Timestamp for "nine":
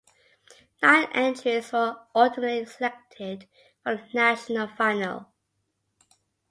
0.81-1.07